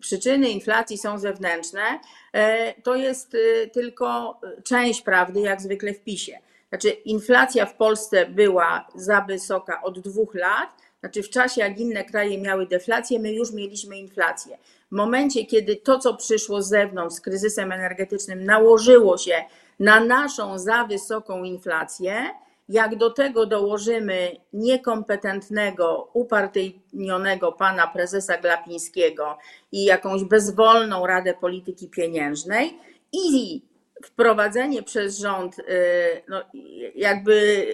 przyczyny 0.00 0.50
inflacji 0.50 0.98
są 0.98 1.18
zewnętrzne, 1.18 2.00
e, 2.32 2.74
to 2.82 2.96
jest 2.96 3.34
e, 3.34 3.66
tylko 3.66 4.40
część 4.64 5.02
prawdy, 5.02 5.40
jak 5.40 5.60
zwykle 5.60 5.94
w 5.94 6.00
PiSie. 6.00 6.38
Znaczy, 6.68 6.88
inflacja 6.88 7.66
w 7.66 7.76
Polsce 7.76 8.26
była 8.26 8.88
za 8.94 9.20
wysoka 9.20 9.82
od 9.82 10.00
dwóch 10.00 10.34
lat, 10.34 10.88
Znaczy 11.00 11.22
w 11.22 11.30
czasie, 11.30 11.60
jak 11.60 11.78
inne 11.78 12.04
kraje 12.04 12.38
miały 12.40 12.66
deflację, 12.66 13.18
my 13.18 13.32
już 13.32 13.52
mieliśmy 13.52 13.98
inflację. 13.98 14.58
W 14.92 14.96
momencie, 14.96 15.46
kiedy 15.46 15.76
to, 15.76 15.98
co 15.98 16.14
przyszło 16.14 16.62
z 16.62 16.68
zewnątrz 16.68 17.14
z 17.14 17.20
kryzysem 17.20 17.72
energetycznym, 17.72 18.44
nałożyło 18.44 19.18
się 19.18 19.44
na 19.80 20.00
naszą 20.00 20.58
za 20.58 20.84
wysoką 20.84 21.44
inflację, 21.44 22.30
jak 22.68 22.96
do 22.96 23.10
tego 23.10 23.46
dołożymy 23.46 24.36
niekompetentnego, 24.52 26.10
upartyjnionego 26.12 27.52
pana 27.52 27.86
prezesa 27.86 28.36
Glapińskiego 28.38 29.38
i 29.72 29.84
jakąś 29.84 30.24
bezwolną 30.24 31.06
Radę 31.06 31.34
Polityki 31.34 31.88
Pieniężnej 31.88 32.78
i 33.12 33.62
wprowadzenie 34.04 34.82
przez 34.82 35.18
rząd, 35.18 35.58
y, 35.58 35.64
no, 36.28 36.42
jakby 36.94 37.66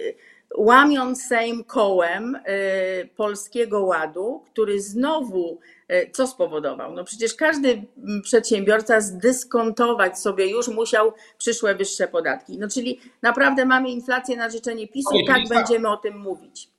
łamiąc 0.57 1.23
Sejm 1.23 1.63
kołem 1.63 2.35
y, 2.35 3.09
Polskiego 3.15 3.81
Ładu, 3.81 4.43
który 4.51 4.81
znowu 4.81 5.59
y, 5.91 6.09
co 6.13 6.27
spowodował? 6.27 6.93
No 6.93 7.03
przecież 7.03 7.33
każdy 7.33 7.83
przedsiębiorca 8.23 9.01
zdyskontować 9.01 10.19
sobie 10.19 10.47
już 10.47 10.67
musiał 10.67 11.13
przyszłe 11.37 11.75
wyższe 11.75 12.07
podatki. 12.07 12.57
No 12.57 12.67
czyli 12.67 12.99
naprawdę 13.21 13.65
mamy 13.65 13.89
inflację 13.89 14.37
na 14.37 14.49
życzenie 14.49 14.87
PiSu, 14.87 15.15
i 15.15 15.27
tak 15.27 15.41
będziemy 15.49 15.89
o 15.89 15.97
tym 15.97 16.19
mówić. 16.19 16.69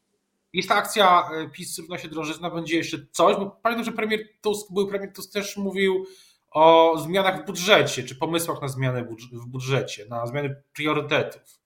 Jest 0.53 0.69
ta 0.69 0.75
akcja 0.75 1.31
PiS 1.53 1.81
wnosi 1.81 2.09
drożyzna, 2.09 2.51
będzie 2.51 2.77
jeszcze 2.77 2.97
coś, 3.13 3.37
bo 3.37 3.59
pamiętam, 3.63 3.85
że 3.85 3.93
premier 3.93 4.21
Tusk, 4.43 4.73
był 4.73 4.89
premier 4.89 5.13
Tusk 5.13 5.33
też 5.33 5.57
mówił 5.57 6.07
o 6.51 6.95
zmianach 6.99 7.43
w 7.43 7.47
budżecie, 7.47 8.03
czy 8.03 8.15
pomysłach 8.15 8.63
na 8.63 8.69
zmiany 8.69 9.07
w 9.33 9.47
budżecie, 9.47 10.07
na 10.11 10.27
zmiany 10.27 10.63
priorytetów. 10.73 11.66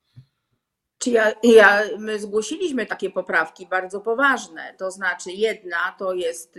Czy 1.01 1.11
ja, 1.11 1.33
ja, 1.43 1.83
my 1.99 2.19
zgłosiliśmy 2.19 2.87
takie 2.87 3.11
poprawki 3.11 3.67
bardzo 3.67 4.01
poważne. 4.01 4.75
To 4.79 4.91
znaczy, 4.91 5.33
jedna 5.33 5.95
to 5.99 6.15
jest 6.15 6.59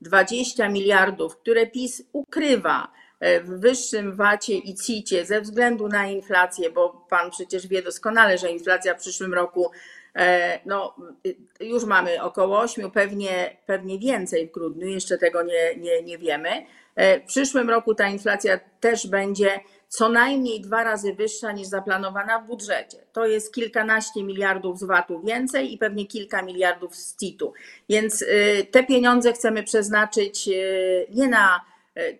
20 0.00 0.66
y, 0.66 0.68
miliardów, 0.68 1.36
które 1.36 1.66
PiS 1.66 2.02
ukrywa 2.12 2.92
e, 3.20 3.40
w 3.40 3.48
wyższym 3.48 4.16
VAT-ie 4.16 4.58
i 4.58 4.74
CIT-ie 4.74 5.24
ze 5.24 5.40
względu 5.40 5.88
na 5.88 6.06
inflację, 6.06 6.70
bo 6.70 7.06
pan 7.10 7.30
przecież 7.30 7.66
wie 7.66 7.82
doskonale, 7.82 8.38
że 8.38 8.50
inflacja 8.50 8.94
w 8.94 9.00
przyszłym 9.00 9.34
roku 9.34 9.70
e, 10.16 10.60
no, 10.66 10.96
y, 11.26 11.36
już 11.60 11.84
mamy 11.84 12.22
około 12.22 12.60
8, 12.60 12.90
pewnie, 12.90 13.56
pewnie 13.66 13.98
więcej 13.98 14.48
w 14.48 14.52
grudniu, 14.52 14.86
jeszcze 14.86 15.18
tego 15.18 15.42
nie, 15.42 15.76
nie, 15.76 16.02
nie 16.02 16.18
wiemy. 16.18 16.66
E, 16.94 17.20
w 17.20 17.24
przyszłym 17.24 17.70
roku 17.70 17.94
ta 17.94 18.08
inflacja 18.08 18.60
też 18.80 19.06
będzie 19.06 19.60
co 19.92 20.08
najmniej 20.08 20.60
dwa 20.60 20.84
razy 20.84 21.14
wyższa 21.14 21.52
niż 21.52 21.66
zaplanowana 21.66 22.38
w 22.38 22.46
budżecie. 22.46 22.98
To 23.12 23.26
jest 23.26 23.54
kilkanaście 23.54 24.24
miliardów 24.24 24.78
z 24.78 24.84
VAT-u 24.84 25.20
więcej 25.20 25.74
i 25.74 25.78
pewnie 25.78 26.06
kilka 26.06 26.42
miliardów 26.42 26.96
z 26.96 27.16
CIT-u. 27.16 27.52
Więc 27.88 28.22
y, 28.22 28.66
te 28.70 28.84
pieniądze 28.84 29.32
chcemy 29.32 29.62
przeznaczyć 29.62 30.48
y, 30.48 31.06
nie 31.10 31.28
na 31.28 31.60
y, 31.98 32.18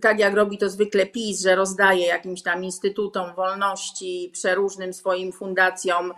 tak 0.00 0.18
jak 0.18 0.34
robi 0.34 0.58
to 0.58 0.68
zwykle 0.68 1.06
PiS, 1.06 1.42
że 1.42 1.54
rozdaje 1.54 2.06
jakimś 2.06 2.42
tam 2.42 2.64
instytutom 2.64 3.34
wolności, 3.34 4.30
przeróżnym 4.32 4.92
swoim 4.92 5.32
fundacjom 5.32 6.12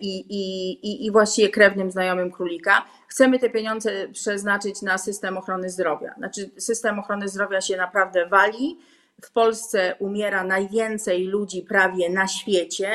i, 0.00 0.18
i, 0.18 1.06
i 1.06 1.10
właściwie 1.10 1.48
krewnym 1.48 1.90
znajomym 1.90 2.32
królika. 2.32 2.84
Chcemy 3.08 3.38
te 3.38 3.50
pieniądze 3.50 4.08
przeznaczyć 4.08 4.82
na 4.82 4.98
system 4.98 5.36
ochrony 5.36 5.70
zdrowia. 5.70 6.14
Znaczy, 6.18 6.50
system 6.58 6.98
ochrony 6.98 7.28
zdrowia 7.28 7.60
się 7.60 7.76
naprawdę 7.76 8.26
wali 8.26 8.78
w 9.24 9.30
Polsce 9.30 9.94
umiera 9.98 10.44
najwięcej 10.44 11.24
ludzi 11.24 11.62
prawie 11.62 12.10
na 12.10 12.28
świecie. 12.28 12.90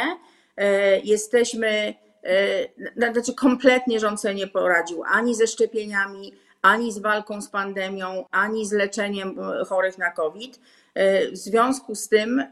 E, 0.58 1.00
jesteśmy, 1.00 1.94
e, 2.24 3.14
znaczy 3.14 3.34
kompletnie 3.36 4.00
rząd 4.00 4.22
sobie 4.22 4.36
nie 4.36 4.48
poradził 4.48 5.04
ani 5.04 5.36
ze 5.36 5.48
szczepieniami, 5.48 6.34
ani 6.62 6.92
z 6.92 7.00
walką 7.00 7.42
z 7.42 7.50
pandemią, 7.50 8.26
ani 8.32 8.66
z 8.66 8.72
leczeniem 8.72 9.40
e, 9.40 9.66
chorych 9.66 9.98
na 9.98 10.12
COVID. 10.12 10.60
W 11.32 11.38
związku 11.38 11.96
z 11.96 12.10
tym 12.10 12.44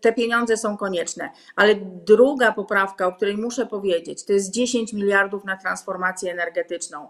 te 0.00 0.12
pieniądze 0.12 0.56
są 0.56 0.76
konieczne. 0.76 1.30
Ale 1.56 1.74
druga 2.06 2.52
poprawka, 2.52 3.06
o 3.06 3.12
której 3.12 3.36
muszę 3.36 3.66
powiedzieć, 3.66 4.24
to 4.24 4.32
jest 4.32 4.50
10 4.50 4.92
miliardów 4.92 5.44
na 5.44 5.56
transformację 5.56 6.32
energetyczną. 6.32 7.08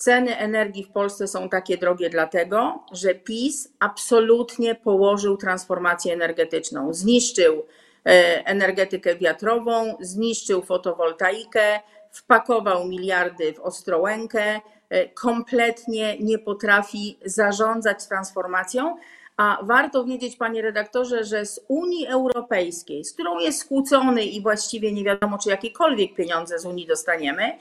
Ceny 0.00 0.36
energii 0.36 0.84
w 0.84 0.90
Polsce 0.90 1.28
są 1.28 1.48
takie 1.48 1.78
drogie 1.78 2.10
dlatego, 2.10 2.84
że 2.92 3.14
PiS 3.14 3.72
absolutnie 3.78 4.74
położył 4.74 5.36
transformację 5.36 6.14
energetyczną. 6.14 6.94
Zniszczył 6.94 7.66
e, 8.06 8.46
energetykę 8.46 9.16
wiatrową, 9.16 9.96
zniszczył 10.00 10.62
fotowoltaikę, 10.62 11.80
wpakował 12.10 12.88
miliardy 12.88 13.52
w 13.52 13.60
Ostrołękę, 13.60 14.60
e, 14.88 15.08
kompletnie 15.08 16.18
nie 16.18 16.38
potrafi 16.38 17.18
zarządzać 17.24 18.06
transformacją. 18.06 18.96
A 19.36 19.58
warto 19.62 20.04
wiedzieć, 20.04 20.36
panie 20.36 20.62
redaktorze, 20.62 21.24
że 21.24 21.46
z 21.46 21.60
Unii 21.68 22.06
Europejskiej, 22.06 23.04
z 23.04 23.12
którą 23.12 23.38
jest 23.38 23.60
skłócony 23.60 24.24
i 24.24 24.42
właściwie 24.42 24.92
nie 24.92 25.04
wiadomo, 25.04 25.38
czy 25.38 25.48
jakiekolwiek 25.48 26.14
pieniądze 26.14 26.58
z 26.58 26.66
Unii 26.66 26.86
dostaniemy, 26.86 27.58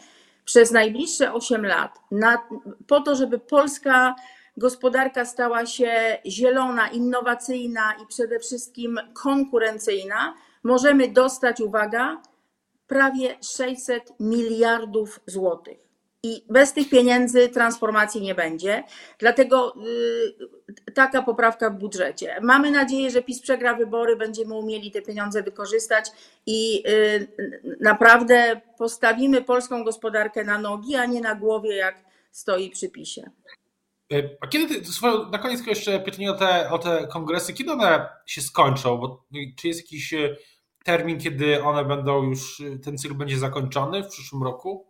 przez 0.50 0.72
najbliższe 0.72 1.34
8 1.34 1.66
lat 1.66 2.00
na, 2.12 2.38
po 2.88 3.02
to, 3.02 3.16
żeby 3.16 3.40
polska 3.40 4.16
gospodarka 4.58 5.26
stała 5.26 5.66
się 5.66 6.18
zielona, 6.26 6.88
innowacyjna 6.88 7.94
i 8.04 8.08
przede 8.08 8.40
wszystkim 8.40 9.00
konkurencyjna, 9.14 10.34
możemy 10.64 11.08
dostać, 11.08 11.62
uwaga, 11.62 12.22
prawie 12.88 13.38
600 13.42 14.14
miliardów 14.20 15.20
złotych. 15.26 15.88
I 16.24 16.46
bez 16.50 16.74
tych 16.74 16.90
pieniędzy 16.90 17.50
transformacji 17.50 18.22
nie 18.22 18.36
będzie. 18.36 18.84
Dlatego 19.20 19.76
y, 20.88 20.94
taka 20.94 21.24
poprawka 21.24 21.70
w 21.70 21.78
budżecie. 21.78 22.40
Mamy 22.42 22.72
nadzieję, 22.72 23.12
że 23.12 23.22
PiS 23.22 23.42
przegra 23.42 23.76
wybory, 23.76 24.16
będziemy 24.16 24.54
umieli 24.54 24.92
te 24.92 25.02
pieniądze 25.02 25.44
wykorzystać 25.44 26.06
i 26.46 26.84
y, 26.90 27.28
naprawdę 27.80 28.62
postawimy 28.78 29.42
polską 29.42 29.84
gospodarkę 29.84 30.44
na 30.44 30.58
nogi, 30.58 30.96
a 30.96 31.06
nie 31.06 31.22
na 31.22 31.36
głowie, 31.36 31.76
jak 31.76 32.04
stoi 32.32 32.70
przy 32.70 32.90
PiSie. 32.90 33.32
Y, 34.14 34.38
a 34.42 34.48
kiedy, 34.48 34.82
na 35.32 35.38
koniec 35.38 35.68
jeszcze 35.68 36.00
pytanie 36.00 36.32
o 36.32 36.38
te, 36.38 36.70
o 36.70 36.80
te 36.80 37.08
kongresy, 37.08 37.54
kiedy 37.54 37.72
one 37.72 38.10
się 38.26 38.42
skończą? 38.42 38.98
Bo, 38.98 39.26
czy 39.58 39.68
jest 39.68 39.80
jakiś 39.80 40.14
termin, 40.84 41.20
kiedy 41.20 41.64
one 41.64 41.86
będą 41.86 42.24
już, 42.24 42.62
ten 42.84 42.98
cykl 42.98 43.14
będzie 43.14 43.38
zakończony 43.38 44.04
w 44.04 44.08
przyszłym 44.08 44.44
roku? 44.44 44.88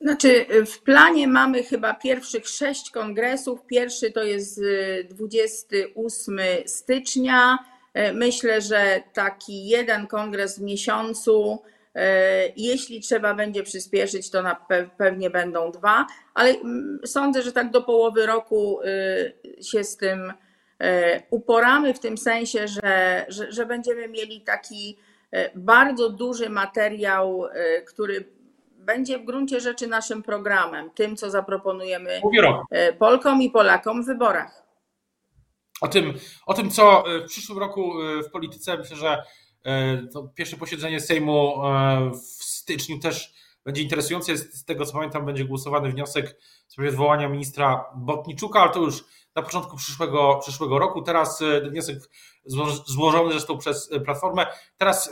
Znaczy, 0.00 0.46
w 0.66 0.82
planie 0.82 1.28
mamy 1.28 1.62
chyba 1.62 1.94
pierwszych 1.94 2.48
sześć 2.48 2.90
kongresów. 2.90 3.66
Pierwszy 3.66 4.12
to 4.12 4.22
jest 4.22 4.60
28 5.08 6.38
y, 6.38 6.62
stycznia. 6.66 7.58
E, 7.96 8.12
myślę, 8.12 8.60
że 8.60 9.02
taki 9.12 9.68
jeden 9.68 10.06
kongres 10.06 10.58
w 10.58 10.62
miesiącu. 10.62 11.62
E, 11.94 12.48
jeśli 12.56 13.00
trzeba 13.00 13.34
będzie 13.34 13.62
przyspieszyć, 13.62 14.30
to 14.30 14.42
na 14.42 14.66
pewnie 14.98 15.30
będą 15.30 15.72
dwa, 15.72 16.06
ale 16.34 16.50
mm, 16.50 17.00
sądzę, 17.04 17.42
że 17.42 17.52
tak 17.52 17.70
do 17.70 17.82
połowy 17.82 18.26
roku 18.26 18.80
y, 18.82 19.62
się 19.64 19.84
z 19.84 19.96
tym 19.96 20.32
e, 20.78 21.22
uporamy, 21.30 21.94
w 21.94 22.00
tym 22.00 22.18
sensie, 22.18 22.68
że, 22.68 23.26
że, 23.28 23.52
że 23.52 23.66
będziemy 23.66 24.08
mieli 24.08 24.40
taki 24.40 24.98
bardzo 25.54 26.10
duży 26.10 26.50
materiał, 26.50 27.44
który 27.86 28.24
będzie 28.86 29.18
w 29.18 29.24
gruncie 29.24 29.60
rzeczy 29.60 29.86
naszym 29.86 30.22
programem, 30.22 30.90
tym, 30.90 31.16
co 31.16 31.30
zaproponujemy 31.30 32.20
e, 32.70 32.92
Polkom 32.92 33.42
i 33.42 33.50
Polakom 33.50 34.02
w 34.02 34.06
wyborach. 34.06 34.62
O 35.80 35.88
tym, 35.88 36.14
o 36.46 36.54
tym, 36.54 36.70
co 36.70 37.14
e, 37.16 37.20
w 37.20 37.24
przyszłym 37.24 37.58
roku 37.58 38.02
e, 38.02 38.22
w 38.22 38.30
polityce, 38.30 38.78
myślę, 38.78 38.96
że 38.96 39.22
to 40.12 40.28
pierwsze 40.34 40.56
posiedzenie 40.56 41.00
Sejmu 41.00 41.54
w 42.12 42.44
styczniu 42.44 42.98
też 42.98 43.34
będzie 43.64 43.82
interesujące. 43.82 44.36
Z 44.36 44.64
tego 44.64 44.86
co 44.86 44.92
pamiętam, 44.92 45.26
będzie 45.26 45.44
głosowany 45.44 45.90
wniosek 45.90 46.40
w 46.68 46.72
sprawie 46.72 46.90
odwołania 46.90 47.28
ministra 47.28 47.84
Botniczuka, 47.96 48.60
ale 48.60 48.72
to 48.72 48.80
już 48.80 49.04
na 49.34 49.42
początku 49.42 49.76
przyszłego, 49.76 50.38
przyszłego 50.42 50.78
roku. 50.78 51.02
Teraz 51.02 51.42
wniosek 51.70 51.98
złożony 52.86 53.30
zresztą 53.32 53.58
przez 53.58 53.90
Platformę. 54.04 54.46
Teraz 54.78 55.10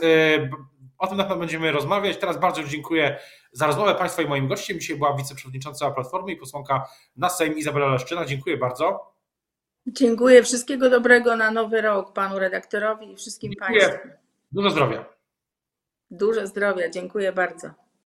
o 0.97 1.07
tym 1.07 1.17
na 1.17 1.23
pewno 1.23 1.39
będziemy 1.39 1.71
rozmawiać. 1.71 2.17
Teraz 2.17 2.39
bardzo 2.39 2.63
dziękuję 2.63 3.19
za 3.51 3.67
rozmowę 3.67 3.95
Państwa 3.95 4.21
i 4.21 4.27
moim 4.27 4.47
gościem. 4.47 4.79
Dzisiaj 4.79 4.97
była 4.97 5.17
wiceprzewodnicząca 5.17 5.91
Platformy 5.91 6.31
i 6.31 6.37
posłanka 6.37 6.87
na 7.15 7.29
Sejm 7.29 7.57
Izabela 7.57 7.87
Leszczyna. 7.87 8.25
Dziękuję 8.25 8.57
bardzo. 8.57 9.13
Dziękuję. 9.87 10.43
Wszystkiego 10.43 10.89
dobrego 10.89 11.35
na 11.35 11.51
nowy 11.51 11.81
rok 11.81 12.13
panu 12.13 12.39
redaktorowi 12.39 13.11
i 13.11 13.15
wszystkim 13.15 13.51
dziękuję. 13.51 13.79
Państwu. 13.79 14.09
Dużo 14.51 14.69
zdrowia. 14.69 15.05
Dużo 16.11 16.47
zdrowia. 16.47 16.89
Dziękuję 16.89 17.31
bardzo. 17.31 17.84